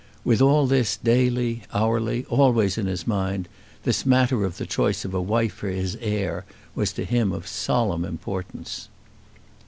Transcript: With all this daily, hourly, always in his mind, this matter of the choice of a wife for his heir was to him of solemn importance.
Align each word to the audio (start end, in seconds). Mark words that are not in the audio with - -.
With 0.23 0.41
all 0.41 0.65
this 0.65 0.97
daily, 0.97 1.61
hourly, 1.71 2.25
always 2.25 2.75
in 2.75 2.87
his 2.87 3.05
mind, 3.05 3.47
this 3.83 4.03
matter 4.03 4.43
of 4.45 4.57
the 4.57 4.65
choice 4.65 5.05
of 5.05 5.13
a 5.13 5.21
wife 5.21 5.53
for 5.53 5.69
his 5.69 5.95
heir 6.01 6.43
was 6.73 6.91
to 6.93 7.05
him 7.05 7.31
of 7.31 7.45
solemn 7.45 8.03
importance. 8.03 8.89